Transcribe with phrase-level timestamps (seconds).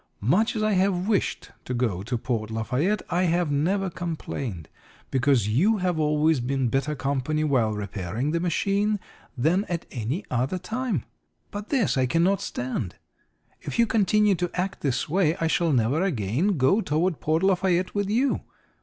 [0.19, 4.67] Much as I have wished to go to Port Lafayette I have never complained,
[5.11, 8.99] because you have always been better company while repairing the machine
[9.37, 11.05] than at any other time.
[11.51, 12.95] But this I cannot stand.
[13.61, 17.93] If you continue to act this way I shall never again go toward Port Lafayette
[17.93, 18.41] with you.